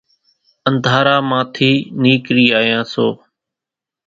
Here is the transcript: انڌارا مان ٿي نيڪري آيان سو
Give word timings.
انڌارا 0.67 1.17
مان 1.29 1.43
ٿي 1.53 1.71
نيڪري 2.03 2.45
آيان 2.59 2.83
سو 2.93 3.07